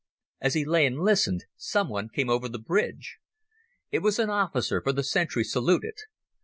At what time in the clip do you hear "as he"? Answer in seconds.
0.41-0.65